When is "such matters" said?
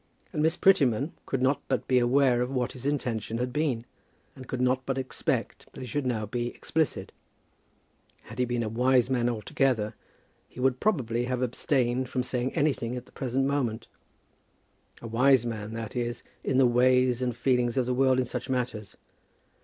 18.25-18.97